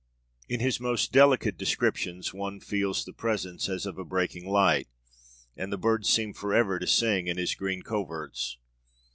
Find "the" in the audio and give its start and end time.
3.05-3.13, 5.71-5.77